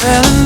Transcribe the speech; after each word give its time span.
fell 0.00 0.24
in 0.32 0.39